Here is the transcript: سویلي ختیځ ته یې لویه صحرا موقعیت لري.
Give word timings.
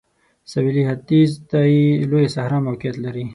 سویلي 0.51 0.83
ختیځ 0.89 1.31
ته 1.49 1.59
یې 1.73 1.85
لویه 2.09 2.33
صحرا 2.35 2.57
موقعیت 2.67 2.95
لري. 3.05 3.25